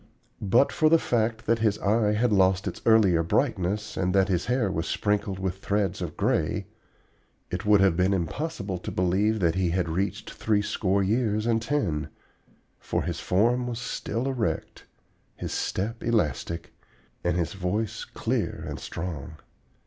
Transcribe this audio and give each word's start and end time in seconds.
But 0.41 0.71
for 0.71 0.89
the 0.89 0.97
fact 0.97 1.45
that 1.45 1.59
his 1.59 1.77
eye 1.77 2.13
had 2.13 2.33
lost 2.33 2.67
its 2.67 2.81
earlier 2.87 3.21
brightness 3.21 3.95
and 3.95 4.15
that 4.15 4.29
his 4.29 4.47
hair 4.47 4.71
was 4.71 4.87
sprinkled 4.87 5.37
with 5.37 5.59
threads 5.59 6.01
of 6.01 6.17
gray, 6.17 6.65
it 7.51 7.67
would 7.67 7.81
have 7.81 7.95
been 7.95 8.11
impossible 8.11 8.79
to 8.79 8.91
believe 8.91 9.39
that 9.41 9.53
he 9.53 9.69
had 9.69 9.87
reached 9.87 10.31
three 10.31 10.63
score 10.63 11.03
years 11.03 11.45
and 11.45 11.61
ten, 11.61 12.09
for 12.79 13.03
his 13.03 13.19
form 13.19 13.67
was 13.67 13.77
still 13.79 14.27
erect, 14.27 14.85
his 15.35 15.51
step 15.53 16.01
elastic, 16.01 16.73
and 17.23 17.37
his 17.37 17.53
voice 17.53 18.03
clear 18.03 18.65
and 18.67 18.79
strong. 18.79 19.35